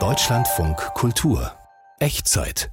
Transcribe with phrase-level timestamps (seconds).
[0.00, 1.52] Deutschlandfunk Kultur
[1.98, 2.70] Echtzeit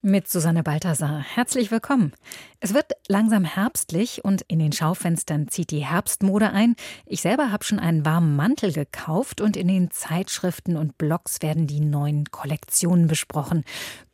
[0.00, 1.20] mit Susanne Balthasar.
[1.20, 2.14] Herzlich willkommen.
[2.58, 6.74] Es wird langsam herbstlich und in den Schaufenstern zieht die Herbstmode ein.
[7.04, 11.66] Ich selber habe schon einen warmen Mantel gekauft und in den Zeitschriften und Blogs werden
[11.66, 13.64] die neuen Kollektionen besprochen.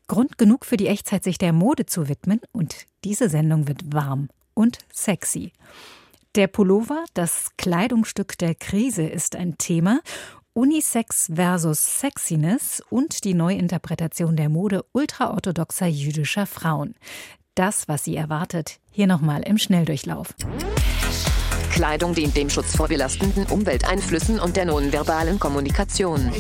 [0.08, 4.28] Grund genug für die Echtzeit, sich der Mode zu widmen und diese Sendung wird warm
[4.54, 5.52] und sexy.
[6.34, 10.00] Der Pullover, das Kleidungsstück der Krise, ist ein Thema
[10.58, 16.96] Unisex versus Sexiness und die Neuinterpretation der Mode ultraorthodoxer jüdischer Frauen.
[17.54, 20.34] Das, was sie erwartet, hier nochmal im Schnelldurchlauf.
[21.70, 26.32] Kleidung dient dem Schutz vor belastenden Umwelteinflüssen und der nonverbalen Kommunikation.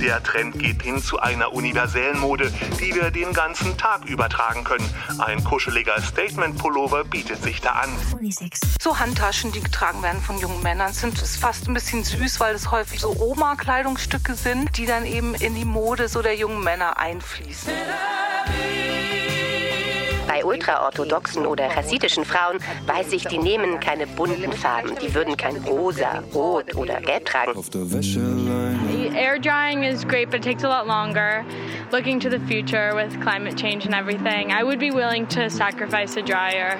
[0.00, 4.88] Der Trend geht hin zu einer universellen Mode, die wir den ganzen Tag übertragen können.
[5.18, 7.90] Ein kuscheliger Statement-Pullover bietet sich da an.
[8.80, 12.70] So Handtaschen, die getragen werden von jungen Männern, sind fast ein bisschen süß, weil es
[12.70, 17.72] häufig so Oma-Kleidungsstücke sind, die dann eben in die Mode so der jungen Männer einfließen.
[20.42, 24.96] Bei ultraorthodoxen oder chassidischen Frauen weiß ich, die nehmen keine bunten Farben.
[25.00, 27.52] Die würden kein rosa, rot oder gelb tragen.
[29.14, 31.44] Air drying is great, but it takes a lot longer.
[31.92, 36.16] Looking to the future with climate change and everything, I would be willing to sacrifice
[36.16, 36.76] a dryer.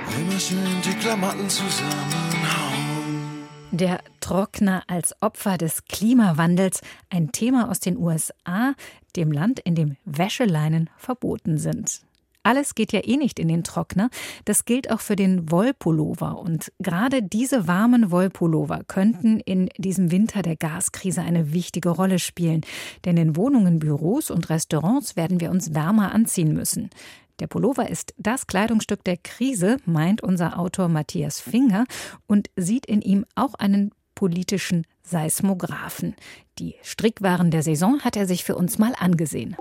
[3.71, 8.75] Der Trockner als Opfer des Klimawandels, ein Thema aus den USA,
[9.15, 12.03] dem Land, in dem Wäscheleinen verboten sind.
[12.43, 14.11] Alles geht ja eh nicht in den Trockner.
[14.45, 16.39] Das gilt auch für den Wollpullover.
[16.39, 22.63] Und gerade diese warmen Wollpullover könnten in diesem Winter der Gaskrise eine wichtige Rolle spielen.
[23.05, 26.91] Denn in Wohnungen, Büros und Restaurants werden wir uns wärmer anziehen müssen.
[27.39, 31.87] Der Pullover ist das Kleidungsstück der Krise, meint unser Autor Matthias Finger
[32.27, 36.15] und sieht in ihm auch einen politischen Seismographen.
[36.59, 39.57] Die Strickwaren der Saison hat er sich für uns mal angesehen.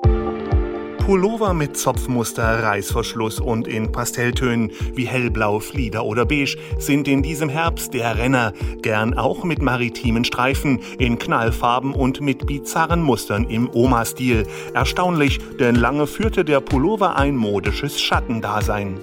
[1.11, 7.49] Pullover mit Zopfmuster, Reißverschluss und in Pastelltönen wie hellblau, flieder oder beige sind in diesem
[7.49, 13.69] Herbst der Renner, gern auch mit maritimen Streifen, in Knallfarben und mit bizarren Mustern im
[13.69, 14.47] Oma-Stil.
[14.73, 18.97] Erstaunlich, denn lange führte der Pullover ein modisches Schattendasein.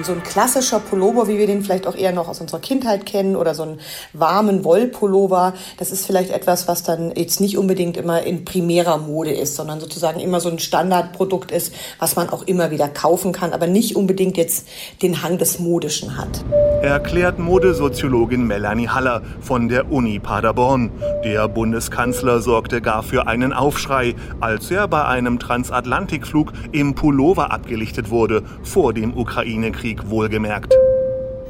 [0.00, 3.36] So ein klassischer Pullover, wie wir den vielleicht auch eher noch aus unserer Kindheit kennen,
[3.36, 3.78] oder so einen
[4.14, 9.32] warmen Wollpullover, das ist vielleicht etwas, was dann jetzt nicht unbedingt immer in primärer Mode
[9.32, 13.52] ist, sondern sozusagen immer so ein Standardprodukt ist, was man auch immer wieder kaufen kann,
[13.52, 14.66] aber nicht unbedingt jetzt
[15.02, 16.42] den Hang des Modischen hat.
[16.80, 20.90] Erklärt Modesoziologin Melanie Haller von der Uni Paderborn.
[21.22, 28.10] Der Bundeskanzler sorgte gar für einen Aufschrei, als er bei einem Transatlantikflug im Pullover abgelichtet
[28.10, 29.81] wurde, vor dem Ukraine-Krieg.
[29.82, 30.72] Krieg wohlgemerkt.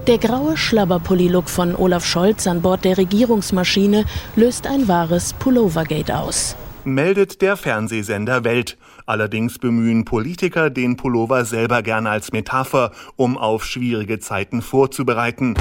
[0.07, 4.07] Der graue Schlabberpulli-Look von Olaf Scholz an Bord der Regierungsmaschine
[4.37, 6.57] löst ein wahres Pullovergate aus.
[6.85, 8.79] Meldet der Fernsehsender Welt.
[9.05, 15.55] Allerdings bemühen Politiker den Pullover selber gerne als Metapher, um auf schwierige Zeiten vorzubereiten.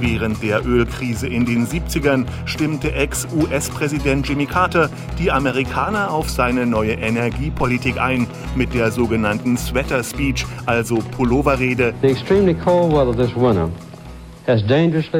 [0.00, 6.92] Während der Ölkrise in den 70ern stimmte Ex-US-Präsident Jimmy Carter die Amerikaner auf seine neue
[6.92, 11.94] Energiepolitik ein mit der sogenannten Sweater Speech, also Pulloverrede.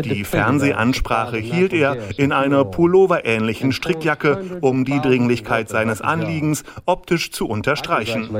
[0.04, 7.46] Die Fernsehansprache hielt er in einer pulloverähnlichen Strickjacke, um die Dringlichkeit seines Anliegens optisch zu
[7.46, 8.30] unterstreichen.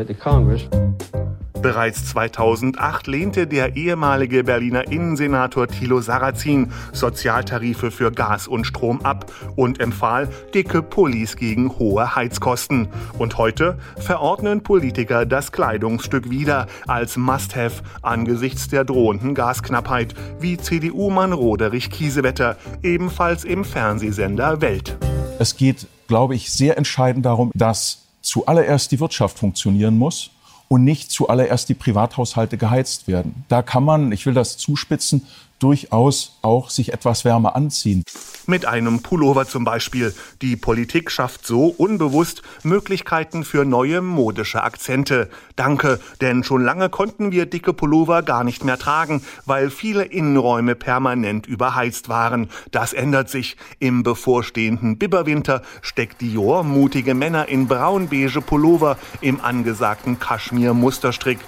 [1.63, 9.33] Bereits 2008 lehnte der ehemalige Berliner Innensenator Thilo Sarrazin Sozialtarife für Gas und Strom ab
[9.57, 12.89] und empfahl dicke Pullis gegen hohe Heizkosten.
[13.19, 21.33] Und heute verordnen Politiker das Kleidungsstück wieder als Must-Have angesichts der drohenden Gasknappheit, wie CDU-Mann
[21.33, 24.97] Roderich Kiesewetter, ebenfalls im Fernsehsender Welt.
[25.41, 30.31] Es geht, glaube ich, sehr entscheidend darum, dass zuallererst die Wirtschaft funktionieren muss
[30.69, 33.45] und nicht zuallererst die Privathaushalte geheizt werden.
[33.49, 35.27] Da kann man, ich will das zuspitzen,
[35.59, 38.05] durchaus auch sich etwas wärmer anziehen.
[38.47, 40.15] Mit einem Pullover zum Beispiel.
[40.41, 45.29] Die Politik schafft so unbewusst Möglichkeiten für neue modische Akzente.
[45.55, 50.77] Danke, denn schon lange konnten wir dicke Pullover gar nicht mehr tragen, weil viele Innenräume
[50.77, 52.49] permanent überheizt waren.
[52.71, 53.59] Das ändert sich.
[53.81, 61.39] Im bevorstehenden Bibberwinter steckt Dior mutige Männer in braun-beige Pullover im angesagten Kaschmir-Musterstrick.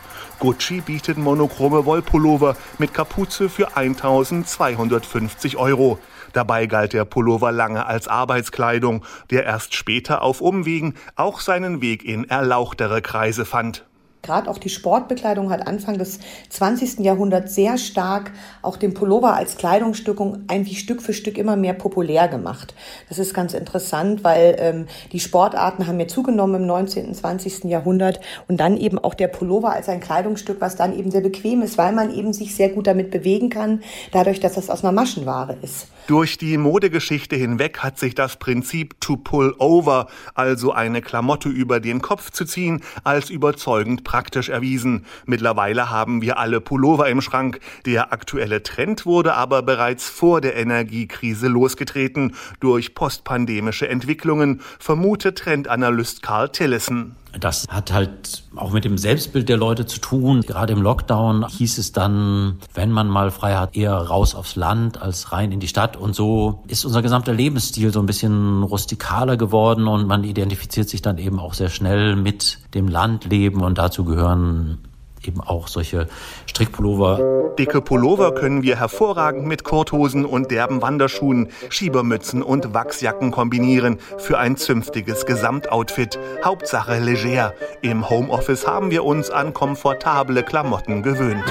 [0.41, 5.99] Gucci bietet monochrome Wollpullover mit Kapuze für 1250 Euro.
[6.33, 12.07] Dabei galt der Pullover lange als Arbeitskleidung, der erst später auf Umwegen auch seinen Weg
[12.07, 13.85] in erlauchtere Kreise fand.
[14.23, 16.21] Gerade auch die Sportbekleidung hat Anfang des
[16.51, 17.01] 20.
[17.01, 18.33] Jahrhunderts sehr stark
[18.63, 22.75] auch den Pullover als Kleidungsstück eigentlich Stück für Stück immer mehr populär gemacht.
[23.09, 27.07] Das ist ganz interessant, weil ähm, die Sportarten haben ja zugenommen im 19.
[27.07, 27.65] und 20.
[27.65, 31.63] Jahrhundert und dann eben auch der Pullover als ein Kleidungsstück, was dann eben sehr bequem
[31.63, 33.83] ist, weil man eben sich sehr gut damit bewegen kann,
[34.13, 35.89] dadurch, dass das aus einer Maschenware ist.
[36.07, 41.79] Durch die Modegeschichte hinweg hat sich das Prinzip to pull over, also eine Klamotte über
[41.79, 45.07] den Kopf zu ziehen, als überzeugend praktisch erwiesen.
[45.25, 47.61] Mittlerweile haben wir alle Pullover im Schrank.
[47.87, 56.25] Der aktuelle Trend wurde aber bereits vor der Energiekrise losgetreten durch postpandemische Entwicklungen, vermutet Trendanalyst
[56.25, 57.15] Carl Tillison.
[57.39, 60.41] Das hat halt auch mit dem Selbstbild der Leute zu tun.
[60.43, 65.01] Gerade im Lockdown hieß es dann, wenn man mal frei hat, eher raus aufs Land
[65.01, 65.97] als rein in die Stadt.
[65.97, 71.03] Und so ist unser gesamter Lebensstil so ein bisschen rustikaler geworden und man identifiziert sich
[71.03, 74.79] dann eben auch sehr schnell mit dem Landleben und dazu gehören
[75.27, 76.07] eben auch solche
[76.47, 77.55] Strickpullover.
[77.59, 84.39] Dicke Pullover können wir hervorragend mit Korthosen und derben Wanderschuhen, Schiebermützen und Wachsjacken kombinieren für
[84.39, 86.19] ein zünftiges Gesamtoutfit.
[86.45, 87.55] Hauptsache leger.
[87.83, 91.45] Im Homeoffice haben wir uns an komfortable Klamotten gewöhnt.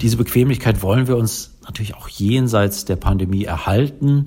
[0.00, 4.26] Diese Bequemlichkeit wollen wir uns natürlich auch jenseits der Pandemie erhalten.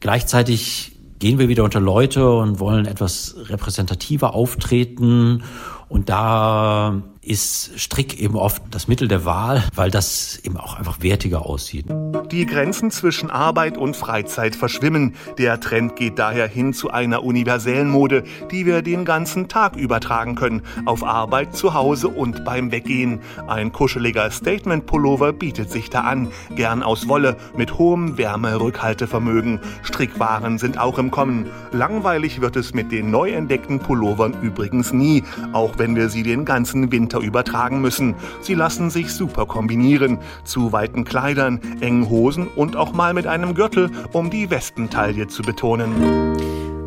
[0.00, 5.44] Gleichzeitig gehen wir wieder unter Leute und wollen etwas repräsentativer auftreten.
[5.88, 11.02] Und da ist Strick eben oft das Mittel der Wahl, weil das eben auch einfach
[11.02, 11.86] wertiger aussieht.
[12.32, 15.14] Die Grenzen zwischen Arbeit und Freizeit verschwimmen.
[15.38, 20.34] Der Trend geht daher hin zu einer universellen Mode, die wir den ganzen Tag übertragen
[20.34, 20.62] können.
[20.84, 23.20] Auf Arbeit, zu Hause und beim Weggehen.
[23.46, 26.28] Ein kuscheliger Statement-Pullover bietet sich da an.
[26.56, 29.60] Gern aus Wolle mit hohem Wärmerückhaltevermögen.
[29.82, 31.46] Strickwaren sind auch im Kommen.
[31.70, 35.22] Langweilig wird es mit den neu entdeckten Pullovern übrigens nie,
[35.52, 38.14] auch wenn wir sie den ganzen Winter Winter übertragen müssen.
[38.40, 40.18] Sie lassen sich super kombinieren.
[40.44, 45.42] Zu weiten Kleidern, engen Hosen und auch mal mit einem Gürtel, um die Westentaille zu
[45.42, 45.92] betonen.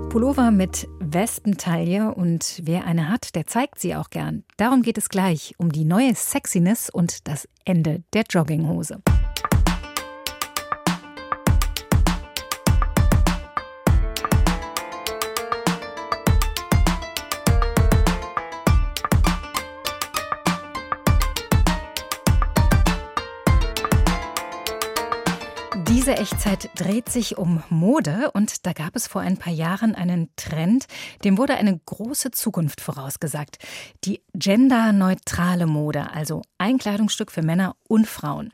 [0.10, 4.44] Pullover mit Westentaille und wer eine hat, der zeigt sie auch gern.
[4.58, 9.02] Darum geht es gleich um die neue Sexiness und das Ende der Jogginghose.
[26.16, 30.30] Diese Echtzeit dreht sich um Mode und da gab es vor ein paar Jahren einen
[30.38, 30.86] Trend,
[31.26, 33.58] dem wurde eine große Zukunft vorausgesagt.
[34.06, 38.54] Die genderneutrale Mode, also ein Kleidungsstück für Männer und Frauen.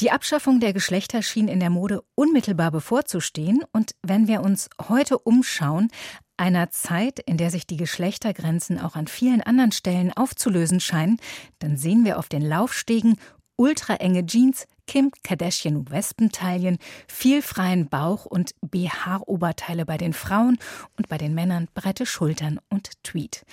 [0.00, 5.16] Die Abschaffung der Geschlechter schien in der Mode unmittelbar bevorzustehen und wenn wir uns heute
[5.16, 5.90] umschauen,
[6.36, 11.20] einer Zeit, in der sich die Geschlechtergrenzen auch an vielen anderen Stellen aufzulösen scheinen,
[11.60, 13.16] dann sehen wir auf den Laufstegen
[13.56, 16.78] ultraenge Jeans, Kim Kardashian Wespentaillen,
[17.08, 20.58] viel freien Bauch und BH-Oberteile bei den Frauen
[20.96, 23.44] und bei den Männern breite Schultern und Tweet.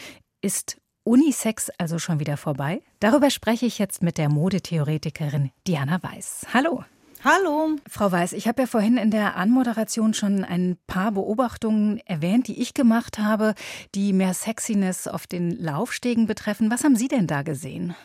[0.42, 2.82] Ist Unisex also schon wieder vorbei?
[3.00, 6.48] Darüber spreche ich jetzt mit der Modetheoretikerin Diana Weiß.
[6.54, 6.86] Hallo.
[7.24, 7.78] Hallo.
[7.90, 12.62] Frau Weiß, ich habe ja vorhin in der Anmoderation schon ein paar Beobachtungen erwähnt, die
[12.62, 13.56] ich gemacht habe,
[13.96, 16.70] die mehr Sexiness auf den Laufstegen betreffen.
[16.70, 17.96] Was haben Sie denn da gesehen?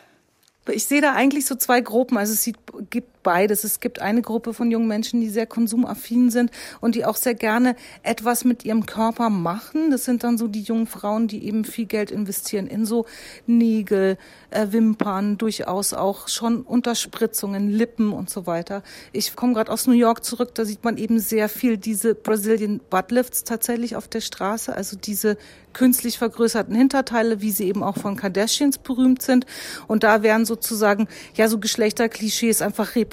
[0.71, 2.17] Ich sehe da eigentlich so zwei Gruppen.
[2.17, 2.49] Also es
[2.89, 3.63] gibt beides.
[3.63, 7.35] Es gibt eine Gruppe von jungen Menschen, die sehr konsumaffin sind und die auch sehr
[7.35, 9.91] gerne etwas mit ihrem Körper machen.
[9.91, 13.05] Das sind dann so die jungen Frauen, die eben viel Geld investieren in so
[13.45, 14.17] Nägel,
[14.49, 18.83] äh, Wimpern, durchaus auch schon Unterspritzungen, Lippen und so weiter.
[19.11, 22.79] Ich komme gerade aus New York zurück, da sieht man eben sehr viel diese Brazilian
[22.89, 25.37] Butt Lifts tatsächlich auf der Straße, also diese
[25.73, 29.45] künstlich vergrößerten Hinterteile, wie sie eben auch von Kardashians berühmt sind.
[29.87, 33.08] Und da werden sozusagen ja so Geschlechterklischees einfach reproduziert.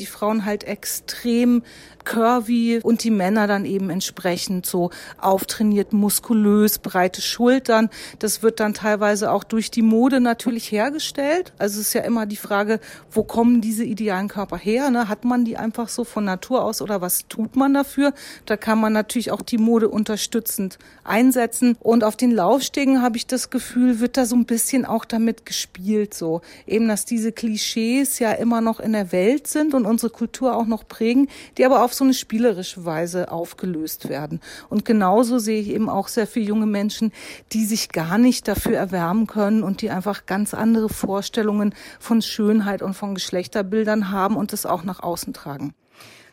[0.00, 1.62] Die Frauen halt extrem
[2.06, 7.90] curvy und die Männer dann eben entsprechend so auftrainiert, muskulös, breite Schultern.
[8.20, 11.52] Das wird dann teilweise auch durch die Mode natürlich hergestellt.
[11.58, 14.90] Also es ist ja immer die Frage, wo kommen diese idealen Körper her?
[14.90, 15.08] Ne?
[15.08, 18.14] Hat man die einfach so von Natur aus oder was tut man dafür?
[18.46, 21.76] Da kann man natürlich auch die Mode unterstützend einsetzen.
[21.80, 25.44] Und auf den Laufstegen habe ich das Gefühl, wird da so ein bisschen auch damit
[25.44, 30.10] gespielt, so eben, dass diese Klischees ja immer noch in der Welt sind und unsere
[30.10, 34.40] Kultur auch noch prägen, die aber auf so eine spielerische Weise aufgelöst werden.
[34.68, 37.12] Und genauso sehe ich eben auch sehr viele junge Menschen,
[37.52, 42.82] die sich gar nicht dafür erwärmen können und die einfach ganz andere Vorstellungen von Schönheit
[42.82, 45.74] und von Geschlechterbildern haben und das auch nach außen tragen.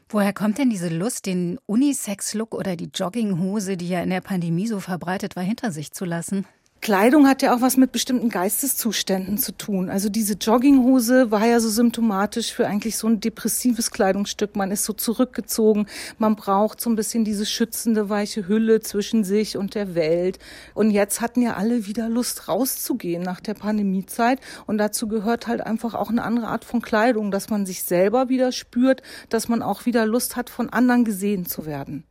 [0.09, 4.67] Woher kommt denn diese Lust, den Unisex-Look oder die Jogginghose, die ja in der Pandemie
[4.67, 6.45] so verbreitet war, hinter sich zu lassen?
[6.83, 9.89] Kleidung hat ja auch was mit bestimmten Geisteszuständen zu tun.
[9.89, 14.57] Also diese Jogginghose war ja so symptomatisch für eigentlich so ein depressives Kleidungsstück.
[14.57, 15.87] Man ist so zurückgezogen,
[16.17, 20.39] man braucht so ein bisschen diese schützende weiche Hülle zwischen sich und der Welt.
[20.73, 25.61] Und jetzt hatten ja alle wieder Lust rauszugehen nach der Pandemiezeit und dazu gehört halt
[25.61, 29.61] einfach auch eine andere Art von Kleidung, dass man sich selber wieder spürt, dass man
[29.61, 32.03] auch wieder Lust hat, von anderen gesehen zu werden.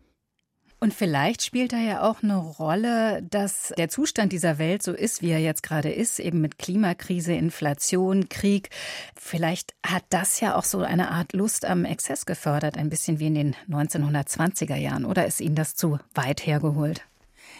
[0.82, 5.22] Und vielleicht spielt da ja auch eine Rolle, dass der Zustand dieser Welt so ist,
[5.22, 8.68] wie er jetzt gerade ist, eben mit Klimakrise, Inflation, Krieg.
[9.14, 13.28] Vielleicht hat das ja auch so eine Art Lust am Exzess gefördert, ein bisschen wie
[13.28, 15.04] in den 1920er Jahren.
[15.04, 17.02] Oder ist Ihnen das zu weit hergeholt?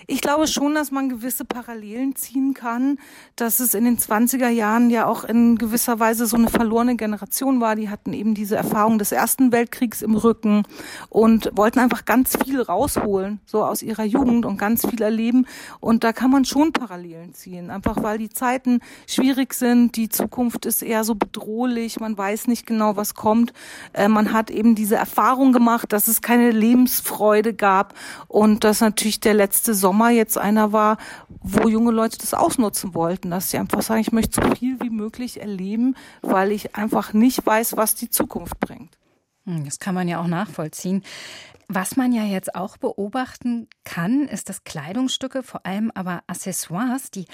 [0.07, 2.99] Ich glaube schon, dass man gewisse Parallelen ziehen kann,
[3.37, 7.61] dass es in den 20er Jahren ja auch in gewisser Weise so eine verlorene Generation
[7.61, 7.77] war.
[7.77, 10.65] Die hatten eben diese Erfahrung des Ersten Weltkriegs im Rücken
[11.09, 15.47] und wollten einfach ganz viel rausholen, so aus ihrer Jugend und ganz viel erleben.
[15.79, 20.67] Und da kann man schon Parallelen ziehen, einfach weil die Zeiten schwierig sind, die Zukunft
[20.67, 23.53] ist eher so bedrohlich, man weiß nicht genau, was kommt.
[23.93, 27.95] Äh, man hat eben diese Erfahrung gemacht, dass es keine Lebensfreude gab
[28.27, 30.97] und dass natürlich der letzte Sommer Sommer jetzt einer war,
[31.29, 34.89] wo junge Leute das ausnutzen wollten, dass sie einfach sagen, ich möchte so viel wie
[34.89, 38.97] möglich erleben, weil ich einfach nicht weiß, was die Zukunft bringt.
[39.45, 41.03] Hm, das kann man ja auch nachvollziehen.
[41.75, 47.25] Was man ja jetzt auch beobachten kann, ist, dass Kleidungsstücke, vor allem aber Accessoires, die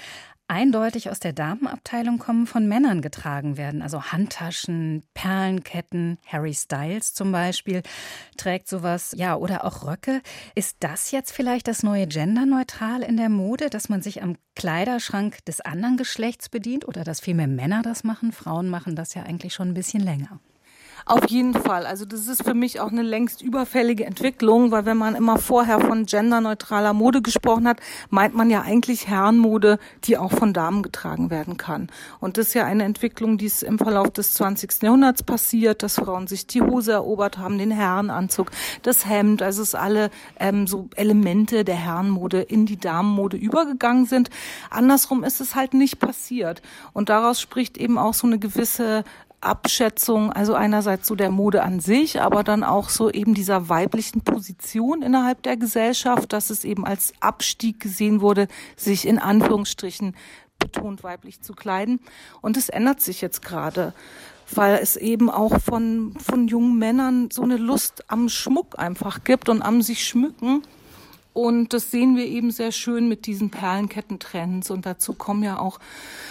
[0.47, 3.81] eindeutig aus der Damenabteilung kommen, von Männern getragen werden.
[3.81, 7.83] Also Handtaschen, Perlenketten, Harry Styles zum Beispiel
[8.37, 10.21] trägt sowas, ja, oder auch Röcke.
[10.55, 15.43] Ist das jetzt vielleicht das neue Genderneutral in der Mode, dass man sich am Kleiderschrank
[15.43, 18.31] des anderen Geschlechts bedient oder dass vielmehr Männer das machen?
[18.31, 20.39] Frauen machen das ja eigentlich schon ein bisschen länger.
[21.09, 21.87] Auf jeden Fall.
[21.87, 25.79] Also das ist für mich auch eine längst überfällige Entwicklung, weil wenn man immer vorher
[25.79, 27.79] von genderneutraler Mode gesprochen hat,
[28.11, 31.87] meint man ja eigentlich Herrenmode, die auch von Damen getragen werden kann.
[32.19, 34.83] Und das ist ja eine Entwicklung, die ist im Verlauf des 20.
[34.83, 38.51] Jahrhunderts passiert, dass Frauen sich die Hose erobert haben, den Herrenanzug,
[38.83, 44.29] das Hemd, also es alle ähm, so Elemente der Herrenmode in die Damenmode übergegangen sind.
[44.69, 46.61] Andersrum ist es halt nicht passiert.
[46.93, 49.03] Und daraus spricht eben auch so eine gewisse
[49.41, 54.21] Abschätzung, also einerseits so der Mode an sich, aber dann auch so eben dieser weiblichen
[54.21, 60.15] Position innerhalb der Gesellschaft, dass es eben als Abstieg gesehen wurde, sich in Anführungsstrichen
[60.59, 61.99] betont weiblich zu kleiden.
[62.41, 63.93] Und es ändert sich jetzt gerade
[64.51, 69.49] weil es eben auch von, von jungen Männern so eine Lust am Schmuck einfach gibt
[69.49, 70.63] und am sich schmücken.
[71.39, 74.71] Und das sehen wir eben sehr schön mit diesen Perlenkettentrends.
[74.71, 75.79] Und dazu kommen ja auch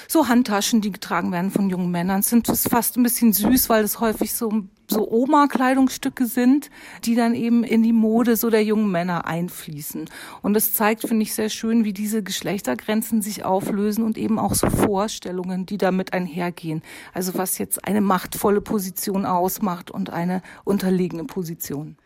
[0.06, 2.20] so Handtaschen, die getragen werden von jungen Männern.
[2.20, 6.70] Sind das fast ein bisschen süß, weil es häufig so so Oma-Kleidungsstücke sind,
[7.04, 10.08] die dann eben in die Mode so der jungen Männer einfließen.
[10.40, 14.54] Und es zeigt, finde ich, sehr schön, wie diese Geschlechtergrenzen sich auflösen und eben auch
[14.54, 16.82] so Vorstellungen, die damit einhergehen.
[17.12, 21.96] Also was jetzt eine machtvolle Position ausmacht und eine unterlegene Position.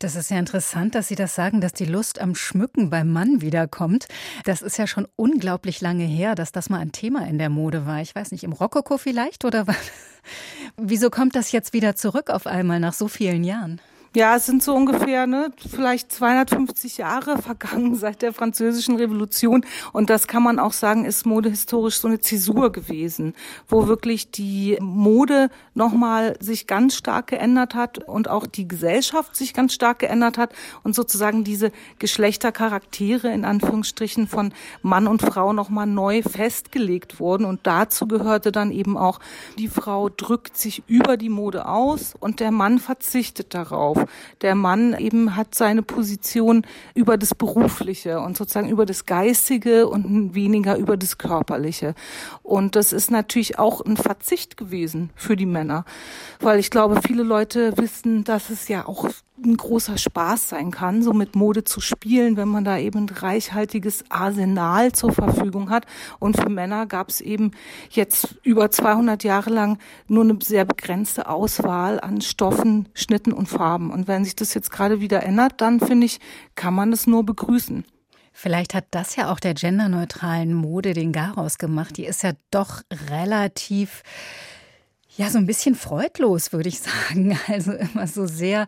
[0.00, 3.40] Das ist ja interessant, dass Sie das sagen, dass die Lust am Schmücken beim Mann
[3.40, 4.06] wiederkommt.
[4.44, 7.86] Das ist ja schon unglaublich lange her, dass das mal ein Thema in der Mode
[7.86, 8.00] war.
[8.00, 9.76] Ich weiß nicht, im Rokoko vielleicht oder was?
[10.76, 13.80] Wieso kommt das jetzt wieder zurück auf einmal nach so vielen Jahren?
[14.16, 19.66] Ja, es sind so ungefähr ne, vielleicht 250 Jahre vergangen seit der Französischen Revolution.
[19.92, 23.34] Und das kann man auch sagen, ist modehistorisch so eine Zäsur gewesen,
[23.66, 29.52] wo wirklich die Mode nochmal sich ganz stark geändert hat und auch die Gesellschaft sich
[29.52, 30.52] ganz stark geändert hat
[30.84, 37.44] und sozusagen diese Geschlechtercharaktere in Anführungsstrichen von Mann und Frau nochmal neu festgelegt wurden.
[37.44, 39.18] Und dazu gehörte dann eben auch,
[39.58, 44.03] die Frau drückt sich über die Mode aus und der Mann verzichtet darauf.
[44.40, 50.34] Der Mann eben hat seine Position über das Berufliche und sozusagen über das Geistige und
[50.34, 51.94] weniger über das Körperliche.
[52.42, 55.84] Und das ist natürlich auch ein Verzicht gewesen für die Männer,
[56.40, 59.08] weil ich glaube, viele Leute wissen, dass es ja auch
[59.42, 63.08] ein großer Spaß sein kann, so mit Mode zu spielen, wenn man da eben ein
[63.08, 65.86] reichhaltiges Arsenal zur Verfügung hat.
[66.20, 67.50] Und für Männer gab es eben
[67.90, 73.90] jetzt über 200 Jahre lang nur eine sehr begrenzte Auswahl an Stoffen, Schnitten und Farben.
[73.90, 76.20] Und wenn sich das jetzt gerade wieder ändert, dann finde ich,
[76.54, 77.84] kann man das nur begrüßen.
[78.36, 81.96] Vielleicht hat das ja auch der genderneutralen Mode den Garaus gemacht.
[81.96, 84.02] Die ist ja doch relativ
[85.16, 87.38] ja, so ein bisschen freudlos, würde ich sagen.
[87.48, 88.66] Also immer so sehr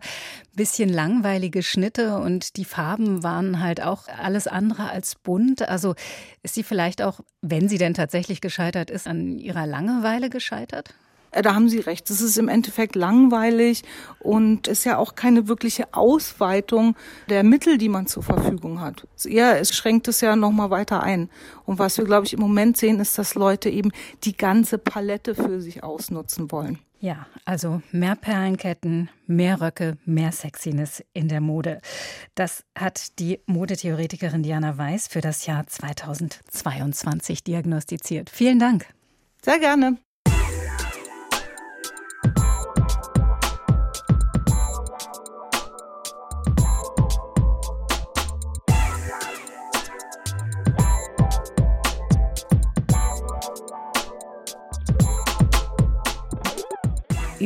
[0.55, 5.67] bisschen langweilige Schnitte und die Farben waren halt auch alles andere als bunt.
[5.67, 5.95] Also
[6.43, 10.93] ist sie vielleicht auch, wenn sie denn tatsächlich gescheitert ist, an ihrer Langeweile gescheitert?
[11.31, 12.09] Äh, da haben Sie recht.
[12.09, 13.83] Es ist im Endeffekt langweilig
[14.19, 16.95] und ist ja auch keine wirkliche Ausweitung
[17.29, 19.07] der Mittel, die man zur Verfügung hat.
[19.25, 21.29] Eher, es schränkt es ja nochmal weiter ein.
[21.65, 23.91] Und was wir, glaube ich, im Moment sehen, ist, dass Leute eben
[24.23, 26.79] die ganze Palette für sich ausnutzen wollen.
[26.99, 31.79] Ja, also mehr Perlenketten, mehr Röcke, mehr Sexiness in der Mode.
[32.33, 38.31] Das hat die Modetheoretikerin Diana Weiß für das Jahr 2022 diagnostiziert.
[38.31, 38.87] Vielen Dank.
[39.43, 39.97] Sehr gerne.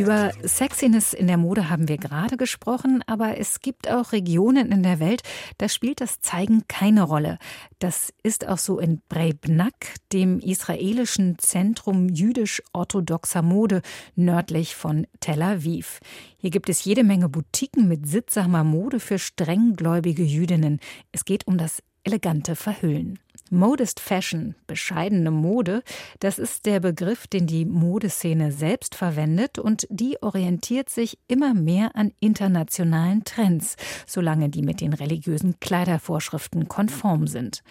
[0.02, 4.82] Über Sexiness in der Mode haben wir gerade gesprochen, aber es gibt auch Regionen in
[4.82, 5.22] der Welt,
[5.60, 7.38] da spielt das Zeigen keine Rolle.
[7.78, 13.84] Das ist auch so in Breibnak, dem israelischen Zentrum jüdisch-orthodoxer Mode
[14.16, 16.00] nördlich von Tel Aviv.
[16.40, 20.80] Hier gibt es jede Menge Boutiquen mit sittsamer Mode für strenggläubige Jüdinnen.
[21.12, 23.20] Es geht um das elegante Verhüllen.
[23.52, 25.84] Modest Fashion, bescheidene Mode,
[26.20, 31.96] das ist der Begriff, den die Modeszene selbst verwendet und die orientiert sich immer mehr
[31.96, 33.76] an internationalen Trends,
[34.08, 37.62] solange die mit den religiösen Kleidervorschriften konform sind.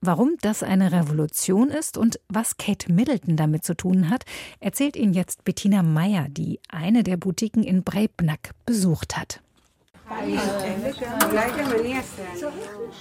[0.00, 4.24] Warum das eine Revolution ist und was Kate Middleton damit zu tun hat,
[4.60, 9.42] erzählt Ihnen jetzt Bettina Meyer, die eine der Boutiquen in Breibnack besucht hat.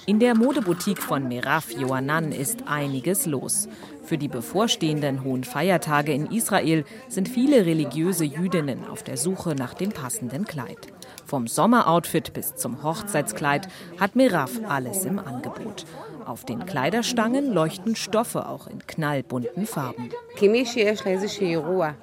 [0.07, 3.67] In der Modeboutique von Meraf Yohanan ist einiges los.
[4.03, 9.75] Für die bevorstehenden hohen Feiertage in Israel sind viele religiöse Jüdinnen auf der Suche nach
[9.75, 10.79] dem passenden Kleid.
[11.25, 13.67] Vom Sommeroutfit bis zum Hochzeitskleid
[13.99, 15.85] hat Meraf alles im Angebot.
[16.25, 20.09] Auf den Kleiderstangen leuchten Stoffe auch in knallbunten Farben.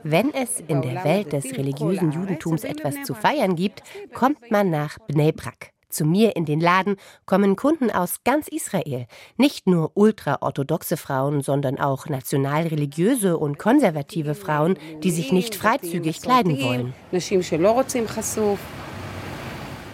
[0.04, 3.82] Wenn es in der Welt des religiösen Judentums etwas zu feiern gibt,
[4.14, 5.72] kommt man nach Bnei Brak.
[5.88, 9.06] Zu mir in den Laden kommen Kunden aus ganz Israel.
[9.36, 16.62] Nicht nur ultraorthodoxe Frauen, sondern auch nationalreligiöse und konservative Frauen, die sich nicht freizügig kleiden
[16.62, 16.94] wollen.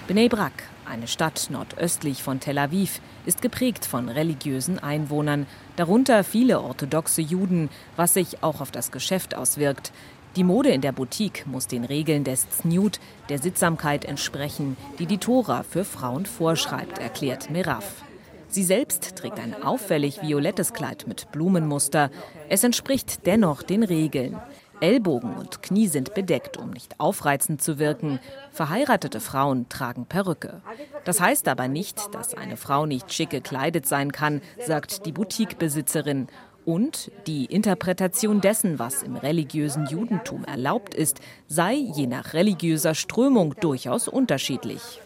[0.07, 0.53] Bnei Brak,
[0.89, 7.69] eine Stadt nordöstlich von Tel Aviv, ist geprägt von religiösen Einwohnern, darunter viele orthodoxe Juden,
[7.97, 9.93] was sich auch auf das Geschäft auswirkt.
[10.37, 15.19] Die Mode in der Boutique muss den Regeln des Znut, der Sittsamkeit entsprechen, die die
[15.19, 18.03] Tora für Frauen vorschreibt, erklärt Meraf.
[18.51, 22.11] Sie selbst trägt ein auffällig violettes Kleid mit Blumenmuster.
[22.49, 24.39] Es entspricht dennoch den Regeln.
[24.81, 28.21] Ellbogen und Knie sind bedeckt, um nicht aufreizend zu wirken.
[28.51, 30.63] Verheiratete Frauen tragen Perücke.
[31.05, 36.29] Das heißt aber nicht, dass eine Frau nicht schick gekleidet sein kann, sagt die Boutiquebesitzerin.
[36.65, 43.55] Und die Interpretation dessen, was im religiösen Judentum erlaubt ist, sei je nach religiöser Strömung
[43.59, 45.01] durchaus unterschiedlich.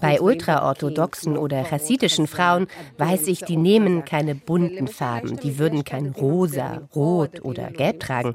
[0.00, 2.66] Bei ultraorthodoxen oder chassidischen Frauen
[2.98, 8.34] weiß ich, die nehmen keine bunten Farben, die würden kein rosa, rot oder gelb tragen.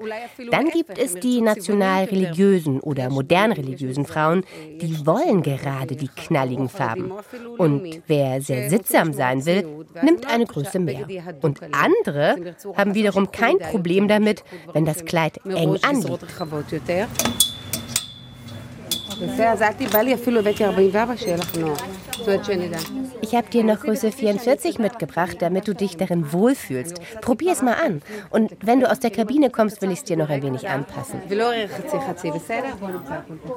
[0.52, 4.44] Dann gibt es die nationalreligiösen oder modernreligiösen Frauen,
[4.82, 7.12] die wollen gerade die knalligen Farben.
[7.58, 11.08] Und wer sehr sittsam sein will, nimmt eine Größe mehr.
[11.42, 14.44] Und andere haben wiederum kein Problem damit,
[14.74, 16.26] wenn das Kleid eng anliegt.
[19.38, 21.82] זה, אז אל תיבא לי, אפילו הבאתי 44 שיהיה לך נוח.
[23.22, 27.00] Ich habe dir noch Größe 44 mitgebracht, damit du dich darin wohlfühlst.
[27.22, 28.02] Probier es mal an.
[28.30, 31.22] Und wenn du aus der Kabine kommst, will ich es dir noch ein wenig anpassen.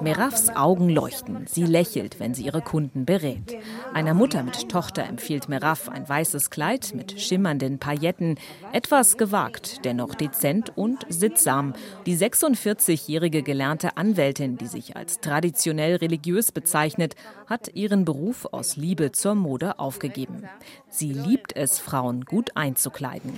[0.00, 1.46] Merafs Augen leuchten.
[1.46, 3.56] Sie lächelt, wenn sie ihre Kunden berät.
[3.92, 8.38] Einer Mutter mit Tochter empfiehlt Meraf ein weißes Kleid mit schimmernden Pailletten.
[8.72, 11.74] Etwas gewagt, dennoch dezent und sittsam.
[12.06, 17.14] Die 46-jährige gelernte Anwältin, die sich als traditionell religiös bezeichnet,
[17.46, 20.42] hat ihren Beruf aus Liebe zur Mode aufgegeben.
[20.88, 23.32] Sie liebt es, Frauen gut einzukleiden.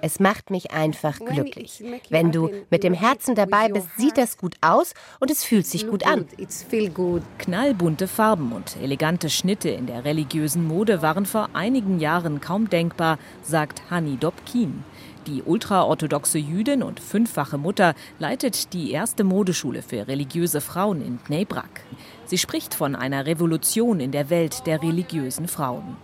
[0.00, 1.82] Es macht mich einfach glücklich.
[2.08, 5.88] Wenn du mit dem Herzen dabei bist, sieht das gut aus und es fühlt sich
[5.88, 6.26] gut an.
[7.38, 13.18] Knallbunte Farben und elegante Schnitte in der religiösen Mode waren vor einigen Jahren kaum denkbar,
[13.42, 14.84] sagt Hani Dobkin.
[15.26, 21.44] Die ultraorthodoxe Jüdin und fünffache Mutter leitet die erste Modeschule für religiöse Frauen in Bnei
[21.44, 21.82] Brak.
[22.28, 25.96] Sie spricht von einer Revolution in der Welt der religiösen Frauen.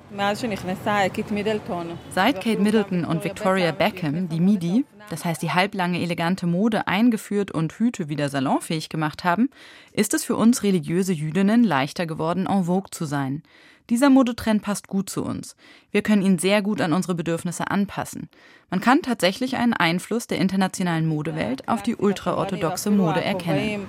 [2.14, 7.50] Seit Kate Middleton und Victoria Beckham die Midi, das heißt die halblange elegante Mode, eingeführt
[7.50, 9.50] und Hüte wieder salonfähig gemacht haben,
[9.92, 13.42] ist es für uns religiöse Jüdinnen leichter geworden, en vogue zu sein.
[13.90, 15.56] Dieser Modetrend passt gut zu uns.
[15.90, 18.30] Wir können ihn sehr gut an unsere Bedürfnisse anpassen.
[18.70, 23.86] Man kann tatsächlich einen Einfluss der internationalen Modewelt auf die ultraorthodoxe Mode erkennen.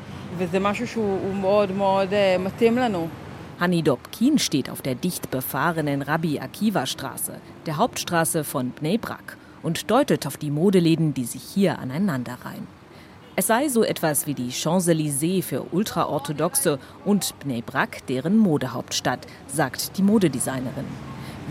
[3.57, 9.37] Hani Dobkin steht auf der dicht befahrenen Rabbi Akiva Straße, der Hauptstraße von Bnei Brak,
[9.63, 12.67] und deutet auf die Modeläden, die sich hier aneinanderreihen.
[13.37, 19.97] Es sei so etwas wie die Champs-Élysées für Ultraorthodoxe und Bnei Brak deren Modehauptstadt, sagt
[19.97, 20.85] die Modedesignerin.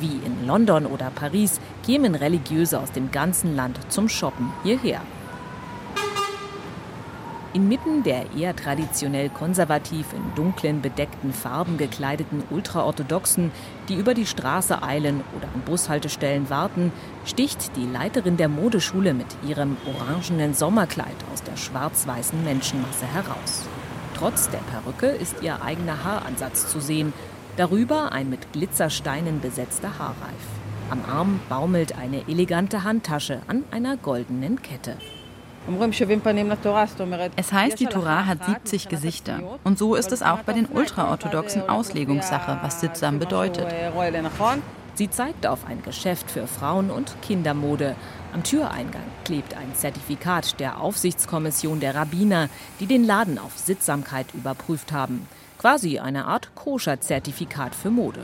[0.01, 5.03] Wie in London oder Paris kämen Religiöse aus dem ganzen Land zum Shoppen hierher.
[7.54, 13.52] Inmitten der eher traditionell konservativ in dunklen, bedeckten Farben gekleideten Ultraorthodoxen,
[13.88, 16.90] die über die Straße eilen oder an Bushaltestellen warten,
[17.24, 23.62] sticht die Leiterin der Modeschule mit ihrem orangenen Sommerkleid aus der schwarz-weißen Menschenmasse heraus.
[24.18, 27.12] Trotz der Perücke ist ihr eigener Haaransatz zu sehen,
[27.56, 30.44] darüber ein mit Glitzersteinen besetzter Haarreif.
[30.90, 34.96] Am Arm baumelt eine elegante Handtasche an einer goldenen Kette.
[37.37, 39.40] Es heißt, die Torah hat 70 Gesichter.
[39.64, 43.66] Und so ist es auch bei den ultraorthodoxen Auslegungssache, was Sittsam bedeutet.
[44.96, 47.96] Sie zeigt auf ein Geschäft für Frauen- und Kindermode.
[48.33, 52.48] Am Türeingang klebt ein Zertifikat der Aufsichtskommission der Rabbiner,
[52.79, 55.27] die den Laden auf Sittsamkeit überprüft haben.
[55.59, 58.20] Quasi eine Art Koscher-Zertifikat für Mode.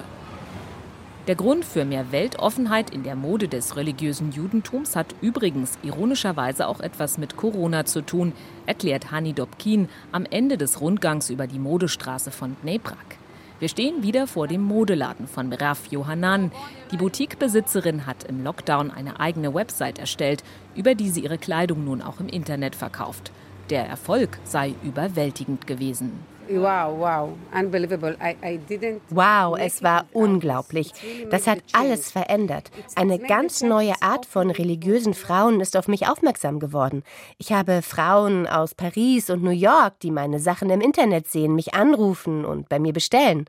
[1.26, 6.80] Der Grund für mehr Weltoffenheit in der Mode des religiösen Judentums hat übrigens ironischerweise auch
[6.80, 8.32] etwas mit Corona zu tun,
[8.64, 13.18] erklärt Hani Dobkin am Ende des Rundgangs über die Modestraße von Dneprak.
[13.58, 16.50] Wir stehen wieder vor dem Modeladen von Raf Johanan.
[16.90, 20.42] Die Boutiquebesitzerin hat im Lockdown eine eigene Website erstellt,
[20.74, 23.30] über die sie ihre Kleidung nun auch im Internet verkauft.
[23.68, 26.12] Der Erfolg sei überwältigend gewesen.
[26.52, 28.16] Wow, wow, unbelievable.
[28.20, 30.92] I, I didn't wow, es war unglaublich.
[31.30, 32.70] Das hat alles verändert.
[32.96, 37.04] Eine ganz neue Art von religiösen Frauen ist auf mich aufmerksam geworden.
[37.38, 41.74] Ich habe Frauen aus Paris und New York, die meine Sachen im Internet sehen, mich
[41.74, 43.46] anrufen und bei mir bestellen.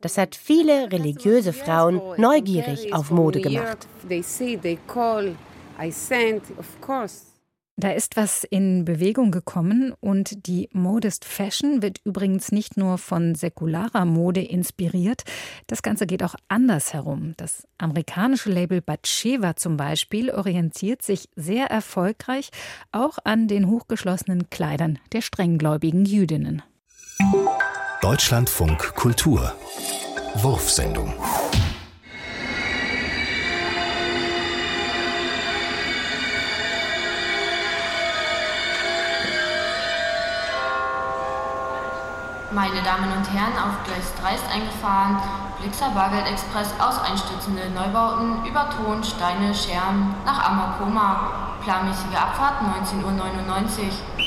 [0.00, 3.86] Das hat viele religiöse Frauen neugierig auf Mode gemacht.
[4.08, 5.36] They see, they call,
[5.80, 7.29] I sent, of course.
[7.80, 13.34] Da ist was in Bewegung gekommen und die Modest Fashion wird übrigens nicht nur von
[13.34, 15.22] säkularer Mode inspiriert.
[15.66, 17.32] Das Ganze geht auch anders herum.
[17.38, 22.50] Das amerikanische Label Batsheva zum Beispiel orientiert sich sehr erfolgreich
[22.92, 26.62] auch an den hochgeschlossenen Kleidern der strenggläubigen Jüdinnen.
[28.02, 29.54] Deutschlandfunk Kultur
[30.34, 31.14] Wurfsendung
[42.52, 45.22] Meine Damen und Herren, auf Gleis 3 ist eingefahren
[45.60, 51.30] Blixer Bargeld Express aus einstürzende Neubauten über Ton, Steine, Scherben nach Amakoma.
[51.62, 54.19] Planmäßige Abfahrt 19.99 Uhr.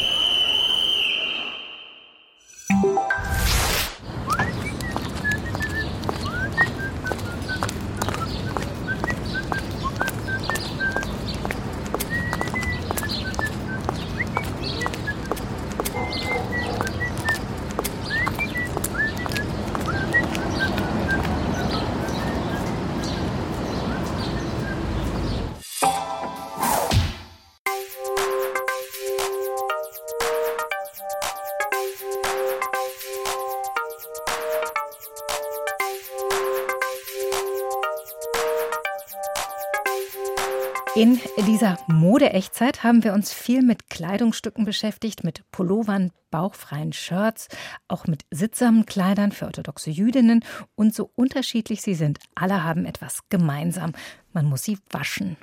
[41.04, 47.50] In dieser Mode-Echtzeit haben wir uns viel mit Kleidungsstücken beschäftigt, mit Pullovern, bauchfreien Shirts,
[47.90, 50.46] auch mit sittsamen Kleidern für orthodoxe Jüdinnen.
[50.76, 53.92] Und so unterschiedlich sie sind, alle haben etwas gemeinsam.
[54.32, 55.36] Man muss sie waschen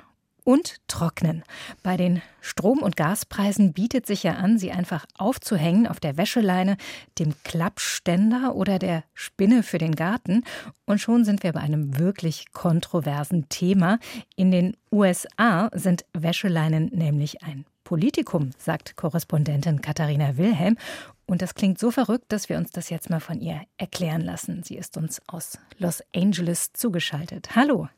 [0.43, 1.43] und trocknen.
[1.83, 6.77] Bei den Strom- und Gaspreisen bietet sich ja an, sie einfach aufzuhängen auf der Wäscheleine,
[7.19, 10.43] dem Klappständer oder der Spinne für den Garten.
[10.85, 13.99] Und schon sind wir bei einem wirklich kontroversen Thema.
[14.35, 20.77] In den USA sind Wäscheleinen nämlich ein Politikum, sagt Korrespondentin Katharina Wilhelm.
[21.25, 24.63] Und das klingt so verrückt, dass wir uns das jetzt mal von ihr erklären lassen.
[24.63, 27.55] Sie ist uns aus Los Angeles zugeschaltet.
[27.55, 27.89] Hallo.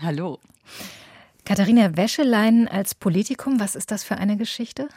[0.00, 0.38] Hallo.
[1.44, 4.88] Katharina Wäscheleinen als Politikum, was ist das für eine Geschichte?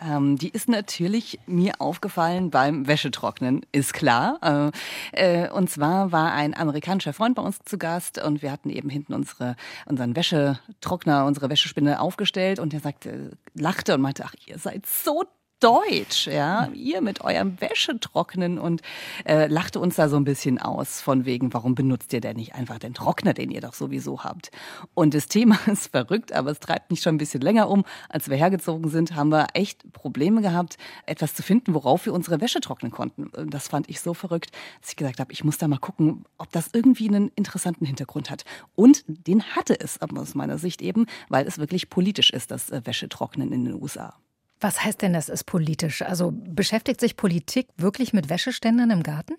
[0.00, 4.72] Ähm, die ist natürlich mir aufgefallen beim Wäschetrocknen, ist klar.
[5.12, 8.70] Äh, äh, und zwar war ein amerikanischer Freund bei uns zu Gast und wir hatten
[8.70, 14.34] eben hinten unsere, unseren Wäschetrockner, unsere Wäschespinne aufgestellt und er sagte, lachte und meinte, ach,
[14.46, 15.24] ihr seid so
[15.60, 18.80] Deutsch, ja, ihr mit eurem Wäschetrocknen und
[19.24, 22.54] äh, lachte uns da so ein bisschen aus von wegen, warum benutzt ihr denn nicht
[22.54, 24.52] einfach den Trockner, den ihr doch sowieso habt?
[24.94, 27.84] Und das Thema ist verrückt, aber es treibt mich schon ein bisschen länger um.
[28.08, 32.40] Als wir hergezogen sind, haben wir echt Probleme gehabt, etwas zu finden, worauf wir unsere
[32.40, 33.28] Wäsche trocknen konnten.
[33.50, 36.52] Das fand ich so verrückt, dass ich gesagt habe, ich muss da mal gucken, ob
[36.52, 38.44] das irgendwie einen interessanten Hintergrund hat.
[38.76, 42.80] Und den hatte es aus meiner Sicht eben, weil es wirklich politisch ist, das äh,
[42.84, 44.14] Wäschetrocknen in den USA.
[44.60, 46.02] Was heißt denn, das ist politisch?
[46.02, 49.34] Also beschäftigt sich Politik wirklich mit Wäscheständern im Garten?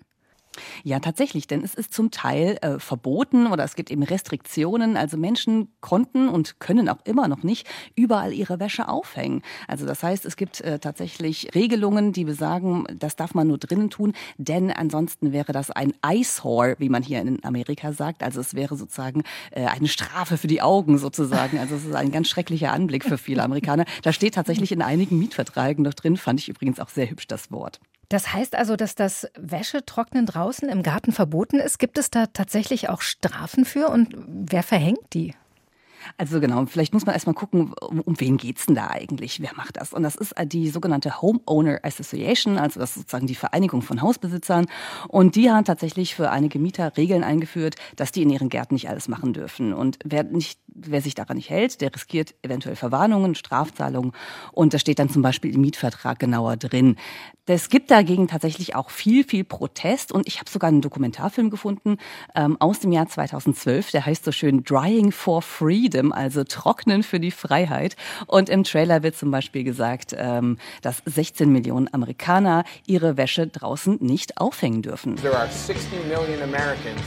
[0.82, 4.96] Ja, tatsächlich, denn es ist zum Teil äh, verboten oder es gibt eben Restriktionen.
[4.96, 9.42] Also Menschen konnten und können auch immer noch nicht überall ihre Wäsche aufhängen.
[9.68, 13.90] Also das heißt, es gibt äh, tatsächlich Regelungen, die besagen, das darf man nur drinnen
[13.90, 18.22] tun, denn ansonsten wäre das ein Eyesore, wie man hier in Amerika sagt.
[18.22, 21.58] Also es wäre sozusagen äh, eine Strafe für die Augen sozusagen.
[21.58, 23.84] Also es ist ein ganz schrecklicher Anblick für viele Amerikaner.
[24.02, 27.52] Da steht tatsächlich in einigen Mietverträgen noch drin, fand ich übrigens auch sehr hübsch das
[27.52, 27.80] Wort.
[28.10, 31.78] Das heißt also, dass das Wäschetrocknen draußen im Garten verboten ist.
[31.78, 35.34] Gibt es da tatsächlich auch Strafen für und wer verhängt die?
[36.16, 39.40] Also genau, vielleicht muss man erstmal gucken, um, um wen geht's denn da eigentlich?
[39.40, 39.92] Wer macht das?
[39.92, 44.66] Und das ist die sogenannte Homeowner Association, also das ist sozusagen die Vereinigung von Hausbesitzern.
[45.08, 48.88] Und die hat tatsächlich für einige Mieter Regeln eingeführt, dass die in ihren Gärten nicht
[48.88, 49.72] alles machen dürfen.
[49.72, 54.12] Und wer, nicht, wer sich daran nicht hält, der riskiert eventuell Verwarnungen, Strafzahlungen.
[54.52, 56.96] Und das steht dann zum Beispiel im Mietvertrag genauer drin.
[57.46, 60.12] Es gibt dagegen tatsächlich auch viel, viel Protest.
[60.12, 61.96] Und ich habe sogar einen Dokumentarfilm gefunden
[62.36, 67.20] ähm, aus dem Jahr 2012, der heißt so schön Drying for Freedom, also Trocknen für
[67.20, 67.96] die Freiheit.
[68.26, 73.98] Und im Trailer wird zum Beispiel gesagt, ähm, dass 16 Millionen Amerikaner ihre Wäsche draußen
[74.00, 75.16] nicht aufhängen dürfen.
[75.16, 77.00] There are 60 million Americans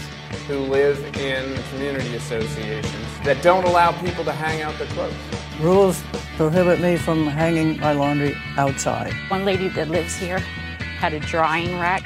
[0.48, 2.86] who live in community associations
[3.24, 5.14] that don't allow people to hang out their clothes.
[5.62, 6.02] Rules
[6.38, 9.14] prohibit me from hanging my laundry outside.
[9.30, 10.40] One lady that lives here
[11.00, 12.04] had a drying rack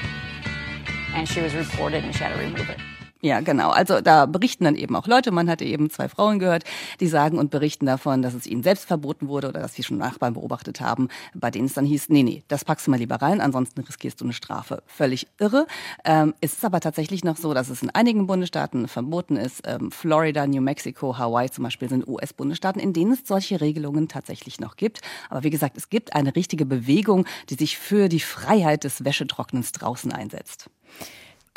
[1.14, 2.78] and she was reported and she had to remove it.
[3.20, 3.70] Ja, genau.
[3.70, 5.32] Also da berichten dann eben auch Leute.
[5.32, 6.62] Man hatte eben zwei Frauen gehört,
[7.00, 9.98] die sagen und berichten davon, dass es ihnen selbst verboten wurde oder dass sie schon
[9.98, 13.16] Nachbarn beobachtet haben, bei denen es dann hieß, nee, nee, das packst du mal lieber
[13.16, 14.84] rein, ansonsten riskierst du eine Strafe.
[14.86, 15.66] Völlig irre.
[16.04, 19.62] Ähm, es ist aber tatsächlich noch so, dass es in einigen Bundesstaaten verboten ist.
[19.66, 24.60] Ähm, Florida, New Mexico, Hawaii zum Beispiel sind US-Bundesstaaten, in denen es solche Regelungen tatsächlich
[24.60, 25.00] noch gibt.
[25.28, 29.72] Aber wie gesagt, es gibt eine richtige Bewegung, die sich für die Freiheit des Wäschetrocknens
[29.72, 30.70] draußen einsetzt.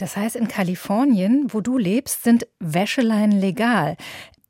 [0.01, 3.97] Das heißt, in Kalifornien, wo du lebst, sind Wäscheleien legal.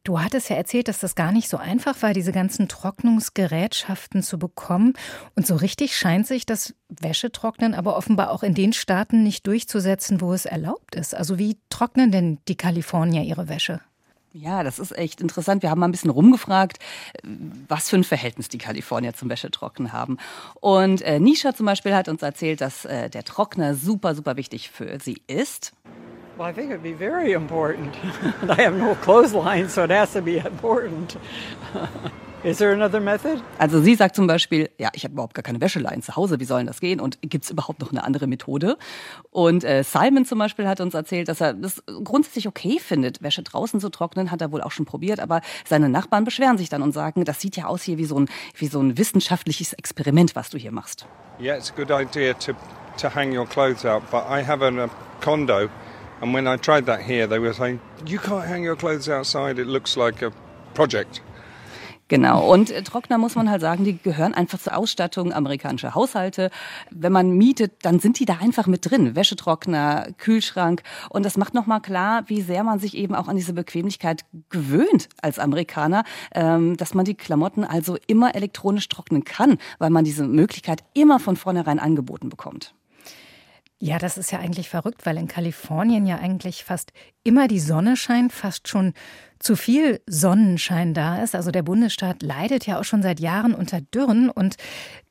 [0.05, 4.39] Du hattest ja erzählt, dass das gar nicht so einfach war, diese ganzen Trocknungsgerätschaften zu
[4.39, 4.93] bekommen.
[5.35, 10.21] Und so richtig scheint sich das Wäschetrocknen aber offenbar auch in den Staaten nicht durchzusetzen,
[10.21, 11.13] wo es erlaubt ist.
[11.13, 13.81] Also wie trocknen denn die Kalifornier ihre Wäsche?
[14.33, 15.61] Ja, das ist echt interessant.
[15.61, 16.79] Wir haben mal ein bisschen rumgefragt,
[17.67, 20.17] was für ein Verhältnis die Kalifornier zum Wäschetrocknen haben.
[20.61, 24.71] Und äh, Nisha zum Beispiel hat uns erzählt, dass äh, der Trockner super, super wichtig
[24.71, 25.73] für sie ist.
[26.37, 27.93] Well, I think it'd be very important.
[28.49, 31.17] I have no clothesline, so it has to be important.
[32.43, 33.39] Is there another method?
[33.59, 36.45] Also sie sagt zum Beispiel, ja, ich habe überhaupt gar keine Wäscheleien zu Hause, wie
[36.45, 36.99] soll das gehen?
[36.99, 38.77] Und gibt es überhaupt noch eine andere Methode?
[39.29, 43.43] Und äh, Simon zum Beispiel hat uns erzählt, dass er das grundsätzlich okay findet, Wäsche
[43.43, 46.81] draußen zu trocknen, hat er wohl auch schon probiert, aber seine Nachbarn beschweren sich dann
[46.81, 50.35] und sagen, das sieht ja aus hier wie so ein, wie so ein wissenschaftliches Experiment,
[50.35, 51.05] was du hier machst.
[51.39, 52.53] Yeah, it's a good idea to,
[52.97, 55.69] to hang your clothes out, but I have a condo
[56.21, 59.59] and when I tried that here, they were saying, you can't hang your clothes outside,
[59.59, 60.31] it looks like a
[60.73, 61.21] project.
[62.11, 62.51] Genau.
[62.51, 66.51] Und äh, Trockner muss man halt sagen, die gehören einfach zur Ausstattung amerikanischer Haushalte.
[66.89, 69.15] Wenn man mietet, dann sind die da einfach mit drin.
[69.15, 70.83] Wäschetrockner, Kühlschrank.
[71.09, 75.07] Und das macht nochmal klar, wie sehr man sich eben auch an diese Bequemlichkeit gewöhnt
[75.21, 76.03] als Amerikaner,
[76.35, 81.17] ähm, dass man die Klamotten also immer elektronisch trocknen kann, weil man diese Möglichkeit immer
[81.17, 82.73] von vornherein angeboten bekommt.
[83.83, 87.97] Ja, das ist ja eigentlich verrückt, weil in Kalifornien ja eigentlich fast immer die Sonne
[87.97, 88.93] scheint, fast schon
[89.39, 91.33] zu viel Sonnenschein da ist.
[91.33, 94.57] Also der Bundesstaat leidet ja auch schon seit Jahren unter Dürren und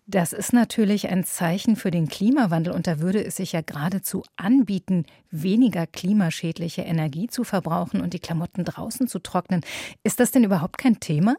[0.06, 4.22] das ist natürlich ein Zeichen für den Klimawandel und da würde es sich ja geradezu
[4.36, 9.62] anbieten, weniger klimaschädliche Energie zu verbrauchen und die Klamotten draußen zu trocknen.
[10.04, 11.34] Ist das denn überhaupt kein Thema?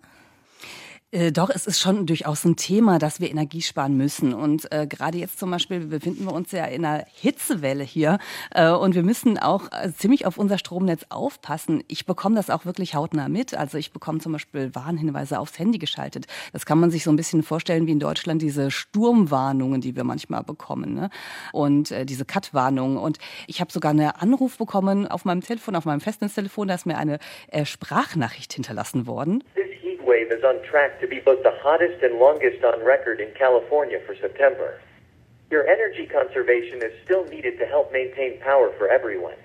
[1.13, 4.33] Äh, doch, es ist schon durchaus ein Thema, dass wir Energie sparen müssen.
[4.33, 8.17] Und äh, gerade jetzt zum Beispiel befinden wir uns ja in einer Hitzewelle hier.
[8.51, 11.83] Äh, und wir müssen auch äh, ziemlich auf unser Stromnetz aufpassen.
[11.89, 13.53] Ich bekomme das auch wirklich hautnah mit.
[13.53, 16.27] Also ich bekomme zum Beispiel Warnhinweise aufs Handy geschaltet.
[16.53, 20.05] Das kann man sich so ein bisschen vorstellen wie in Deutschland diese Sturmwarnungen, die wir
[20.05, 20.93] manchmal bekommen.
[20.93, 21.09] Ne?
[21.51, 22.97] Und äh, diese Cut-Warnungen.
[22.97, 26.69] Und ich habe sogar einen Anruf bekommen auf meinem Telefon, auf meinem Festnetztelefon.
[26.69, 27.19] Da ist mir eine
[27.49, 29.43] äh, Sprachnachricht hinterlassen worden.
[30.11, 33.99] wave is on track to be both the hottest and longest on record in California
[34.05, 34.79] for September.
[35.49, 39.35] Your energy conservation is still needed to help maintain power for everyone.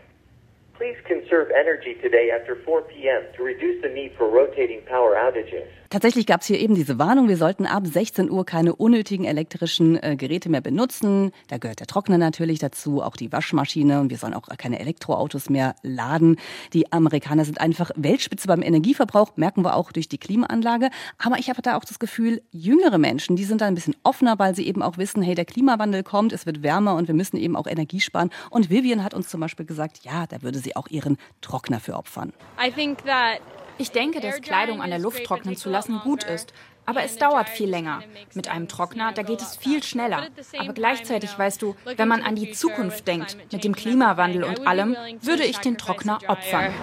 [5.89, 10.03] Tatsächlich gab es hier eben diese Warnung, wir sollten ab 16 Uhr keine unnötigen elektrischen
[10.03, 11.31] äh, Geräte mehr benutzen.
[11.49, 15.49] Da gehört der Trockner natürlich dazu, auch die Waschmaschine und wir sollen auch keine Elektroautos
[15.49, 16.39] mehr laden.
[16.73, 20.91] Die Amerikaner sind einfach Weltspitze beim Energieverbrauch, merken wir auch durch die Klimaanlage.
[21.19, 24.39] Aber ich habe da auch das Gefühl, jüngere Menschen, die sind da ein bisschen offener,
[24.41, 27.37] weil sie eben auch wissen, hey, der Klimawandel kommt, es wird wärmer und wir müssen
[27.37, 28.31] eben auch Energie sparen.
[28.51, 31.95] Und Vivian hat uns zum Beispiel gesagt, ja, da würde sie auch ihren Trockner für
[31.95, 32.33] opfern.
[32.61, 33.41] I think that
[33.79, 36.53] ich denke, dass Kleidung an der Luft trocknen zu lassen gut ist.
[36.87, 38.03] Aber es dauert viel länger.
[38.35, 40.29] Mit einem Trockner, da geht es viel schneller.
[40.57, 44.97] Aber gleichzeitig weißt du, wenn man an die Zukunft denkt, mit dem Klimawandel und allem,
[45.21, 46.73] würde ich den Trockner opfern.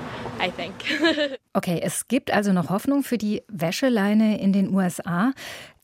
[1.53, 5.31] Okay, es gibt also noch Hoffnung für die Wäscheleine in den USA.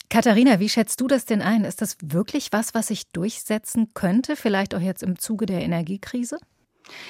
[0.10, 1.64] Katharina, wie schätzt du das denn ein?
[1.64, 6.40] Ist das wirklich was, was sich durchsetzen könnte, vielleicht auch jetzt im Zuge der Energiekrise?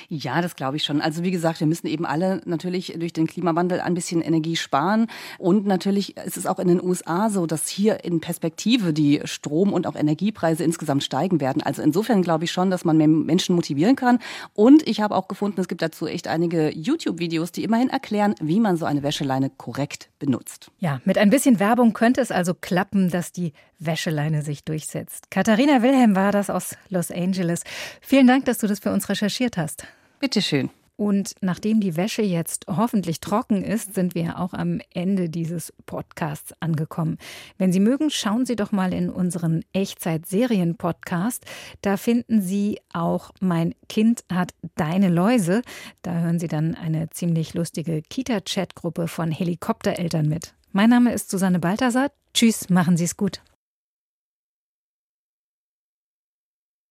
[0.07, 1.01] Ja, das glaube ich schon.
[1.01, 5.07] Also wie gesagt, wir müssen eben alle natürlich durch den Klimawandel ein bisschen Energie sparen.
[5.37, 9.73] Und natürlich ist es auch in den USA so, dass hier in Perspektive die Strom-
[9.73, 11.61] und auch Energiepreise insgesamt steigen werden.
[11.61, 14.19] Also insofern glaube ich schon, dass man mehr Menschen motivieren kann.
[14.53, 18.59] Und ich habe auch gefunden, es gibt dazu echt einige YouTube-Videos, die immerhin erklären, wie
[18.59, 20.71] man so eine Wäscheleine korrekt benutzt.
[20.79, 25.31] Ja, mit ein bisschen Werbung könnte es also klappen, dass die Wäscheleine sich durchsetzt.
[25.31, 27.63] Katharina Wilhelm war das aus Los Angeles.
[28.01, 29.85] Vielen Dank, dass du das für uns recherchiert hast.
[30.19, 30.69] Bitteschön.
[30.99, 36.53] Und nachdem die Wäsche jetzt hoffentlich trocken ist, sind wir auch am Ende dieses Podcasts
[36.59, 37.17] angekommen.
[37.57, 41.45] Wenn Sie mögen, schauen Sie doch mal in unseren Echtzeit-Serien-Podcast.
[41.81, 45.61] Da finden Sie auch Mein Kind hat deine Läuse.
[46.01, 50.53] Da hören Sie dann eine ziemlich lustige Kita-Chat-Gruppe von Helikoptereltern mit.
[50.73, 52.11] Mein Name ist Susanne Balthasar.
[52.33, 53.39] Tschüss, machen Sie es gut.